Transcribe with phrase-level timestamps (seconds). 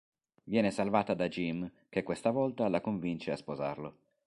[0.45, 3.97] Viene salvata da Jim che, questa volta, la convince a sposarlo.